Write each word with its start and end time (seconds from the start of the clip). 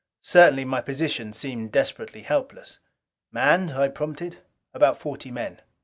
Certainly 0.23 0.65
my 0.65 0.81
position 0.81 1.31
seemed 1.31 1.71
desperately 1.71 2.23
helpless. 2.23 2.79
"Manned" 3.31 3.71
I 3.79 3.87
prompted. 3.87 4.39
"About 4.73 4.97
forty 4.97 5.29
men." 5.29 5.61